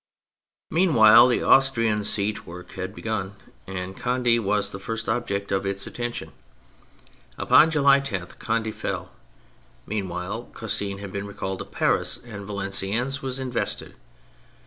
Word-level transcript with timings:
Meanwhile, 0.71 1.27
the 1.27 1.43
Austrian 1.43 2.03
siege 2.03 2.43
work 2.43 2.71
had 2.71 2.95
begun, 2.95 3.35
and 3.67 3.95
Conde 3.95 4.43
was 4.43 4.71
the 4.71 4.79
first 4.79 5.07
object 5.07 5.51
of 5.51 5.63
its 5.63 5.85
attention. 5.85 6.31
Upon 7.37 7.69
July 7.69 7.99
10 7.99 8.25
Conde 8.39 8.73
fell. 8.73 9.11
Mean 9.85 10.09
while 10.09 10.45
Custine 10.55 10.97
had 10.97 11.11
been 11.11 11.27
recalled 11.27 11.59
to 11.59 11.65
Paris, 11.65 12.17
and 12.17 12.47
Valenciennes 12.47 13.21
was 13.21 13.37
invested. 13.37 13.93